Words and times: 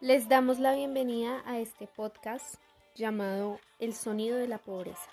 Les 0.00 0.28
damos 0.28 0.58
la 0.58 0.74
bienvenida 0.74 1.42
a 1.44 1.58
este 1.58 1.86
podcast 1.86 2.54
llamado 2.94 3.58
El 3.78 3.92
sonido 3.92 4.38
de 4.38 4.48
la 4.48 4.58
pobreza. 4.58 5.10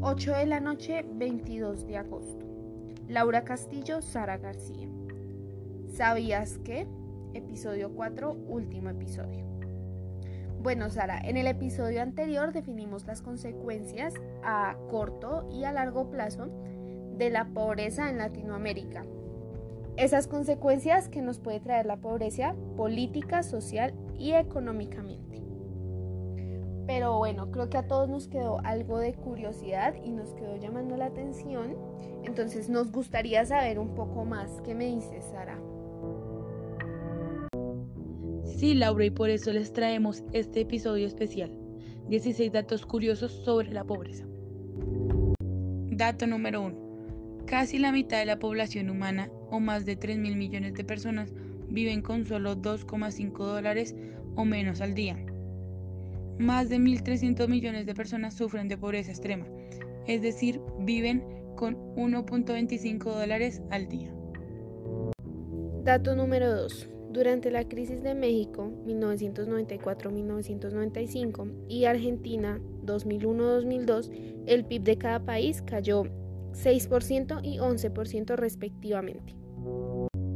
8 0.00 0.32
de 0.32 0.46
la 0.46 0.60
noche, 0.60 1.04
22 1.06 1.86
de 1.86 1.96
agosto. 1.96 2.46
Laura 3.08 3.44
Castillo, 3.44 4.00
Sara 4.00 4.38
García. 4.38 4.88
¿Sabías 5.92 6.58
qué? 6.64 6.86
Episodio 7.34 7.92
4, 7.94 8.32
último 8.32 8.90
episodio. 8.90 9.61
Bueno, 10.62 10.90
Sara, 10.90 11.18
en 11.18 11.36
el 11.36 11.48
episodio 11.48 12.02
anterior 12.02 12.52
definimos 12.52 13.04
las 13.04 13.20
consecuencias 13.20 14.14
a 14.44 14.76
corto 14.90 15.48
y 15.50 15.64
a 15.64 15.72
largo 15.72 16.08
plazo 16.08 16.46
de 17.18 17.30
la 17.30 17.46
pobreza 17.46 18.08
en 18.08 18.18
Latinoamérica. 18.18 19.04
Esas 19.96 20.28
consecuencias 20.28 21.08
que 21.08 21.20
nos 21.20 21.40
puede 21.40 21.58
traer 21.58 21.86
la 21.86 21.96
pobreza 21.96 22.54
política, 22.76 23.42
social 23.42 23.92
y 24.16 24.34
económicamente. 24.34 25.42
Pero 26.86 27.18
bueno, 27.18 27.50
creo 27.50 27.68
que 27.68 27.78
a 27.78 27.88
todos 27.88 28.08
nos 28.08 28.28
quedó 28.28 28.60
algo 28.62 28.98
de 28.98 29.14
curiosidad 29.14 29.94
y 30.04 30.12
nos 30.12 30.32
quedó 30.34 30.54
llamando 30.58 30.96
la 30.96 31.06
atención. 31.06 31.74
Entonces 32.22 32.68
nos 32.68 32.92
gustaría 32.92 33.44
saber 33.44 33.80
un 33.80 33.96
poco 33.96 34.24
más. 34.24 34.60
¿Qué 34.60 34.76
me 34.76 34.86
dices, 34.86 35.24
Sara? 35.24 35.58
Sí, 38.62 38.74
Laura, 38.74 39.04
y 39.04 39.10
por 39.10 39.28
eso 39.28 39.52
les 39.52 39.72
traemos 39.72 40.22
este 40.32 40.60
episodio 40.60 41.08
especial. 41.08 41.50
16 42.08 42.52
datos 42.52 42.86
curiosos 42.86 43.32
sobre 43.44 43.72
la 43.72 43.82
pobreza. 43.82 44.24
Dato 45.90 46.28
número 46.28 46.62
1. 46.62 47.44
Casi 47.44 47.80
la 47.80 47.90
mitad 47.90 48.20
de 48.20 48.26
la 48.26 48.38
población 48.38 48.88
humana, 48.88 49.32
o 49.50 49.58
más 49.58 49.84
de 49.84 49.96
3 49.96 50.16
mil 50.16 50.36
millones 50.36 50.74
de 50.74 50.84
personas, 50.84 51.34
viven 51.70 52.02
con 52.02 52.24
solo 52.24 52.54
2,5 52.54 53.36
dólares 53.36 53.96
o 54.36 54.44
menos 54.44 54.80
al 54.80 54.94
día. 54.94 55.16
Más 56.38 56.68
de 56.68 56.78
1.300 56.78 57.48
millones 57.48 57.84
de 57.84 57.96
personas 57.96 58.34
sufren 58.34 58.68
de 58.68 58.78
pobreza 58.78 59.10
extrema, 59.10 59.48
es 60.06 60.22
decir, 60.22 60.60
viven 60.78 61.24
con 61.56 61.74
1.25 61.96 63.12
dólares 63.12 63.60
al 63.70 63.88
día. 63.88 64.14
Dato 65.82 66.14
número 66.14 66.48
2. 66.62 66.91
Durante 67.12 67.50
la 67.50 67.68
crisis 67.68 68.02
de 68.02 68.14
México 68.14 68.72
1994-1995 68.86 71.52
y 71.68 71.84
Argentina 71.84 72.58
2001-2002, 72.86 74.44
el 74.46 74.64
PIB 74.64 74.82
de 74.82 74.96
cada 74.96 75.22
país 75.22 75.60
cayó 75.60 76.04
6% 76.52 77.40
y 77.42 77.58
11% 77.58 78.34
respectivamente. 78.36 79.36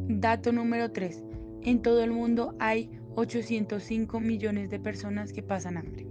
Dato 0.09 0.53
número 0.53 0.93
3. 0.93 1.25
En 1.63 1.81
todo 1.81 2.05
el 2.05 2.11
mundo 2.11 2.55
hay 2.59 2.91
805 3.15 4.21
millones 4.21 4.69
de 4.69 4.79
personas 4.79 5.33
que 5.33 5.43
pasan 5.43 5.79
hambre. 5.79 6.07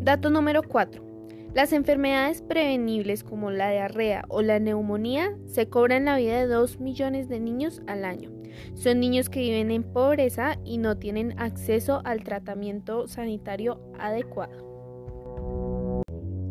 Dato 0.00 0.28
número 0.28 0.64
4. 0.64 1.07
Las 1.54 1.72
enfermedades 1.72 2.42
prevenibles 2.42 3.24
como 3.24 3.50
la 3.50 3.70
diarrea 3.70 4.24
o 4.28 4.42
la 4.42 4.58
neumonía 4.58 5.36
se 5.46 5.68
cobran 5.68 6.04
la 6.04 6.16
vida 6.16 6.36
de 6.36 6.46
2 6.46 6.78
millones 6.78 7.28
de 7.28 7.40
niños 7.40 7.82
al 7.86 8.04
año. 8.04 8.30
Son 8.74 9.00
niños 9.00 9.30
que 9.30 9.40
viven 9.40 9.70
en 9.70 9.82
pobreza 9.82 10.58
y 10.64 10.78
no 10.78 10.98
tienen 10.98 11.38
acceso 11.40 12.02
al 12.04 12.22
tratamiento 12.22 13.08
sanitario 13.08 13.80
adecuado. 13.98 14.68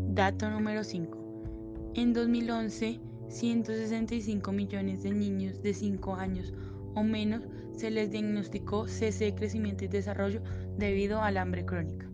Dato 0.09 0.49
número 0.49 0.83
5. 0.83 1.93
En 1.93 2.13
2011, 2.13 2.99
165 3.29 4.51
millones 4.51 5.03
de 5.03 5.11
niños 5.11 5.61
de 5.61 5.73
5 5.75 6.15
años 6.15 6.53
o 6.95 7.03
menos 7.03 7.47
se 7.71 7.91
les 7.91 8.09
diagnosticó 8.09 8.85
de 8.85 9.35
crecimiento 9.35 9.85
y 9.85 9.89
desarrollo 9.89 10.41
debido 10.77 11.21
al 11.21 11.37
hambre 11.37 11.65
crónica. 11.65 12.09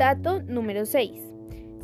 Dato 0.00 0.40
número 0.44 0.86
6. 0.86 1.10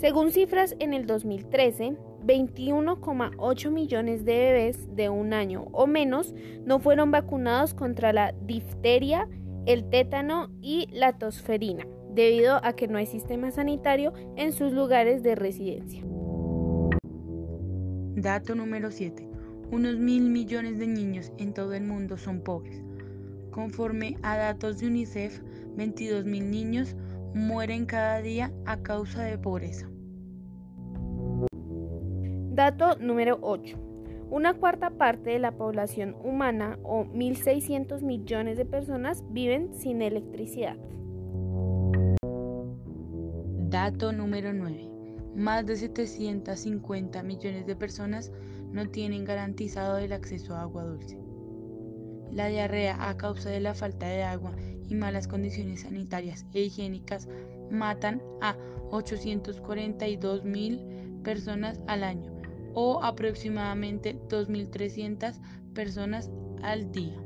Según 0.00 0.32
cifras 0.32 0.74
en 0.78 0.94
el 0.94 1.04
2013, 1.04 1.98
21,8 2.24 3.70
millones 3.70 4.24
de 4.24 4.38
bebés 4.38 4.96
de 4.96 5.10
un 5.10 5.34
año 5.34 5.66
o 5.72 5.86
menos 5.86 6.34
no 6.64 6.80
fueron 6.80 7.10
vacunados 7.10 7.74
contra 7.74 8.14
la 8.14 8.32
difteria, 8.40 9.28
el 9.66 9.90
tétano 9.90 10.48
y 10.62 10.88
la 10.92 11.18
tosferina, 11.18 11.86
debido 12.10 12.58
a 12.64 12.72
que 12.72 12.88
no 12.88 12.96
hay 12.96 13.04
sistema 13.04 13.50
sanitario 13.50 14.14
en 14.36 14.54
sus 14.54 14.72
lugares 14.72 15.22
de 15.22 15.34
residencia. 15.34 16.02
Dato 18.14 18.54
número 18.54 18.90
7. 18.90 19.28
Unos 19.72 19.98
mil 19.98 20.30
millones 20.30 20.78
de 20.78 20.86
niños 20.86 21.32
en 21.36 21.52
todo 21.52 21.74
el 21.74 21.82
mundo 21.82 22.16
son 22.16 22.40
pobres. 22.40 22.82
Conforme 23.50 24.16
a 24.22 24.38
datos 24.38 24.78
de 24.78 24.86
UNICEF, 24.86 25.42
22 25.76 26.24
mil 26.24 26.50
niños 26.50 26.96
mueren 27.36 27.84
cada 27.84 28.22
día 28.22 28.50
a 28.64 28.78
causa 28.78 29.22
de 29.22 29.36
pobreza. 29.36 29.88
Dato 32.50 32.96
número 32.98 33.38
8. 33.42 33.76
Una 34.30 34.54
cuarta 34.54 34.90
parte 34.90 35.30
de 35.30 35.38
la 35.38 35.52
población 35.52 36.16
humana, 36.24 36.78
o 36.82 37.04
1.600 37.04 38.02
millones 38.02 38.56
de 38.56 38.64
personas, 38.64 39.22
viven 39.30 39.74
sin 39.74 40.00
electricidad. 40.00 40.76
Dato 43.68 44.12
número 44.12 44.54
9. 44.54 44.90
Más 45.36 45.66
de 45.66 45.76
750 45.76 47.22
millones 47.22 47.66
de 47.66 47.76
personas 47.76 48.32
no 48.72 48.88
tienen 48.88 49.26
garantizado 49.26 49.98
el 49.98 50.12
acceso 50.14 50.54
a 50.54 50.62
agua 50.62 50.84
dulce. 50.84 51.18
La 52.32 52.46
diarrea 52.46 53.08
a 53.08 53.16
causa 53.18 53.50
de 53.50 53.60
la 53.60 53.74
falta 53.74 54.06
de 54.06 54.22
agua 54.22 54.56
y 54.88 54.94
malas 54.94 55.28
condiciones 55.28 55.82
sanitarias 55.82 56.46
e 56.54 56.62
higiénicas 56.62 57.28
matan 57.70 58.22
a 58.40 58.56
842 58.90 60.44
mil 60.44 60.80
personas 61.22 61.80
al 61.86 62.04
año 62.04 62.32
o 62.74 63.02
aproximadamente 63.02 64.18
2.300 64.28 65.40
personas 65.74 66.30
al 66.62 66.92
día. 66.92 67.16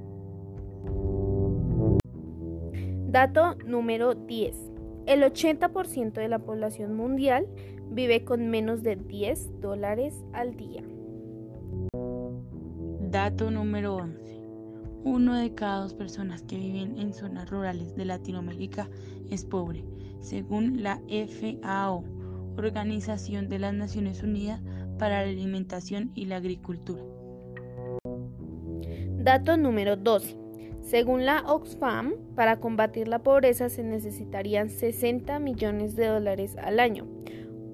Dato 3.08 3.56
número 3.66 4.14
10. 4.14 4.56
El 5.06 5.22
80% 5.24 6.12
de 6.12 6.28
la 6.28 6.38
población 6.38 6.94
mundial 6.94 7.48
vive 7.90 8.24
con 8.24 8.48
menos 8.48 8.84
de 8.84 8.94
10 8.94 9.60
dólares 9.60 10.14
al 10.32 10.54
día. 10.54 10.84
Dato 13.10 13.50
número 13.50 13.96
11. 13.96 14.39
Uno 15.04 15.34
de 15.34 15.54
cada 15.54 15.80
dos 15.80 15.94
personas 15.94 16.42
que 16.42 16.56
viven 16.56 16.98
en 16.98 17.14
zonas 17.14 17.48
rurales 17.48 17.96
de 17.96 18.04
Latinoamérica 18.04 18.88
es 19.30 19.46
pobre, 19.46 19.82
según 20.20 20.82
la 20.82 21.00
FAO, 21.08 22.04
Organización 22.58 23.48
de 23.48 23.58
las 23.58 23.72
Naciones 23.72 24.22
Unidas 24.22 24.60
para 24.98 25.22
la 25.22 25.30
Alimentación 25.30 26.10
y 26.14 26.26
la 26.26 26.36
Agricultura. 26.36 27.02
Dato 29.22 29.56
número 29.56 29.96
12. 29.96 30.36
Según 30.82 31.24
la 31.24 31.44
Oxfam, 31.46 32.14
para 32.34 32.60
combatir 32.60 33.08
la 33.08 33.22
pobreza 33.22 33.70
se 33.70 33.82
necesitarían 33.82 34.68
60 34.68 35.38
millones 35.38 35.96
de 35.96 36.08
dólares 36.08 36.56
al 36.58 36.78
año, 36.78 37.06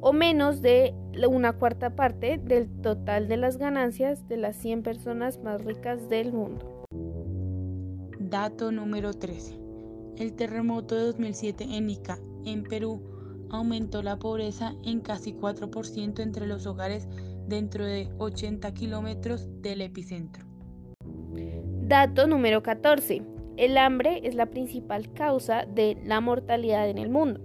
o 0.00 0.12
menos 0.12 0.62
de 0.62 0.94
una 1.28 1.54
cuarta 1.54 1.96
parte 1.96 2.38
del 2.38 2.68
total 2.82 3.26
de 3.26 3.36
las 3.36 3.58
ganancias 3.58 4.28
de 4.28 4.36
las 4.36 4.54
100 4.56 4.84
personas 4.84 5.40
más 5.40 5.64
ricas 5.64 6.08
del 6.08 6.32
mundo. 6.32 6.75
Dato 8.30 8.72
número 8.72 9.14
13. 9.14 9.56
El 10.18 10.32
terremoto 10.32 10.96
de 10.96 11.02
2007 11.02 11.62
en 11.76 11.90
Ica, 11.90 12.18
en 12.44 12.64
Perú, 12.64 13.00
aumentó 13.50 14.02
la 14.02 14.18
pobreza 14.18 14.74
en 14.84 15.00
casi 15.00 15.32
4% 15.32 16.18
entre 16.18 16.48
los 16.48 16.66
hogares 16.66 17.06
dentro 17.46 17.84
de 17.84 18.08
80 18.18 18.74
kilómetros 18.74 19.48
del 19.62 19.80
epicentro. 19.80 20.44
Dato 21.82 22.26
número 22.26 22.64
14. 22.64 23.22
El 23.58 23.78
hambre 23.78 24.22
es 24.24 24.34
la 24.34 24.46
principal 24.46 25.12
causa 25.12 25.64
de 25.64 25.96
la 26.04 26.20
mortalidad 26.20 26.90
en 26.90 26.98
el 26.98 27.10
mundo 27.10 27.40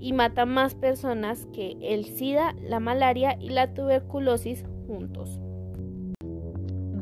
y 0.00 0.14
mata 0.14 0.46
más 0.46 0.74
personas 0.74 1.46
que 1.52 1.76
el 1.80 2.06
SIDA, 2.06 2.56
la 2.60 2.80
malaria 2.80 3.38
y 3.40 3.50
la 3.50 3.72
tuberculosis 3.72 4.64
juntos. 4.88 5.38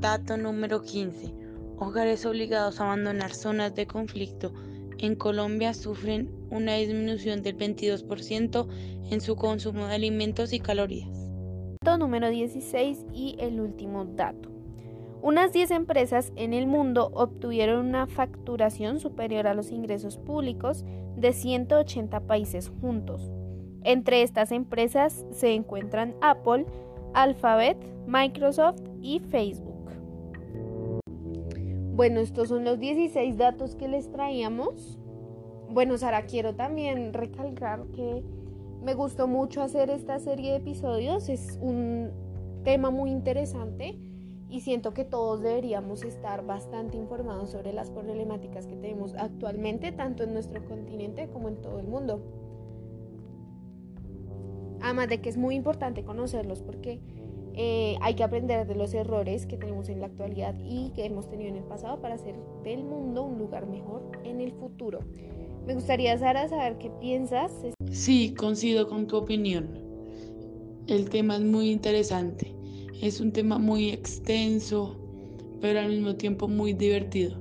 Dato 0.01 0.37
número 0.37 0.83
15 0.83 1.46
hogares 1.79 2.27
obligados 2.27 2.81
a 2.81 2.85
abandonar 2.85 3.33
zonas 3.33 3.75
de 3.75 3.87
conflicto 3.87 4.53
en 4.99 5.15
Colombia 5.15 5.75
sufren 5.75 6.31
una 6.51 6.75
disminución 6.75 7.43
del 7.43 7.57
22% 7.57 8.67
en 9.11 9.21
su 9.21 9.37
consumo 9.37 9.87
de 9.87 9.95
alimentos 9.95 10.53
y 10.53 10.61
calorías. 10.61 11.11
Dato 11.83 11.99
número 11.99 12.31
16 12.31 13.07
y 13.13 13.37
el 13.39 13.61
último 13.61 14.05
dato. 14.05 14.51
Unas 15.23 15.53
10 15.53 15.73
empresas 15.73 16.33
en 16.37 16.55
el 16.55 16.67
mundo 16.67 17.11
obtuvieron 17.13 17.87
una 17.87 18.07
facturación 18.07 19.01
superior 19.01 19.47
a 19.47 19.55
los 19.55 19.71
ingresos 19.71 20.19
públicos 20.19 20.85
de 21.17 21.33
180 21.33 22.21
países 22.27 22.71
juntos. 22.81 23.31
Entre 23.83 24.23
estas 24.23 24.53
empresas 24.53 25.25
se 25.31 25.53
encuentran 25.53 26.15
Apple, 26.21 26.67
Alphabet, 27.15 27.77
Microsoft 28.07 28.81
y 29.01 29.21
Facebook. 29.21 29.66
Bueno, 31.97 32.21
estos 32.21 32.51
son 32.51 32.63
los 32.63 32.79
16 32.79 33.39
datos 33.39 33.75
que 33.75 33.89
les 33.89 34.13
traíamos. 34.13 34.99
Bueno, 35.71 35.97
Sara, 35.97 36.27
quiero 36.27 36.55
también 36.55 37.15
recalcar 37.15 37.87
que 37.95 38.23
me 38.83 38.93
gustó 38.93 39.27
mucho 39.27 39.63
hacer 39.63 39.89
esta 39.89 40.19
serie 40.19 40.51
de 40.51 40.57
episodios. 40.59 41.31
Es 41.31 41.59
un 41.63 42.11
tema 42.65 42.91
muy 42.91 43.11
interesante 43.11 43.99
y 44.51 44.61
siento 44.61 44.93
que 44.93 45.07
todos 45.07 45.41
deberíamos 45.41 46.05
estar 46.05 46.45
bastante 46.45 46.99
informados 46.99 47.53
sobre 47.53 47.73
las 47.73 47.91
problemáticas 47.91 48.67
que 48.67 48.77
tenemos 48.77 49.15
actualmente, 49.15 49.91
tanto 49.91 50.23
en 50.23 50.35
nuestro 50.35 50.63
continente 50.67 51.31
como 51.31 51.49
en 51.49 51.63
todo 51.63 51.81
el 51.81 51.87
mundo. 51.87 52.21
Además 54.83 55.09
de 55.09 55.23
que 55.23 55.31
es 55.31 55.39
muy 55.39 55.55
importante 55.55 56.05
conocerlos 56.05 56.61
porque 56.61 57.01
eh, 57.57 57.97
hay 58.03 58.15
que 58.15 58.23
aprender 58.23 58.67
de 58.67 58.75
los 58.75 58.93
errores 58.93 59.47
que 59.47 59.57
tenemos 59.57 59.89
en 59.89 60.01
la 60.01 60.07
actualidad 60.07 60.55
y 60.63 60.91
que 60.91 61.07
hemos 61.07 61.29
tenido 61.31 61.49
en 61.51 61.57
el 61.57 61.65
pasado 61.65 62.01
para 62.03 62.15
hacer 62.15 62.35
del 62.63 62.85
mundo 62.85 63.25
un 63.25 63.39
lugar 63.39 63.67
mejor 63.67 64.03
en 64.25 64.43
el 64.43 64.53
futuro. 64.53 65.01
Me 65.67 65.75
gustaría, 65.75 66.17
Sara, 66.19 66.49
saber 66.49 66.77
qué 66.77 66.91
piensas. 67.01 67.51
Sí, 67.91 68.35
coincido 68.35 68.87
con 68.89 69.07
tu 69.07 69.17
opinión. 69.17 69.79
El 70.87 71.09
tema 71.09 71.37
es 71.37 71.43
muy 71.43 71.71
interesante. 71.71 72.55
Es 73.01 73.21
un 73.21 73.33
tema 73.33 73.59
muy 73.59 73.89
extenso, 73.89 74.97
pero 75.61 75.81
al 75.81 75.89
mismo 75.89 76.15
tiempo 76.15 76.49
muy 76.49 76.75
divertido. 76.75 77.39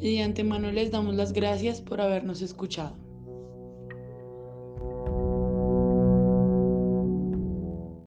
Y 0.00 0.16
de 0.16 0.22
antemano 0.22 0.72
les 0.72 0.90
damos 0.90 1.14
las 1.14 1.32
gracias 1.32 1.80
por 1.82 2.00
habernos 2.00 2.40
escuchado. 2.40 3.01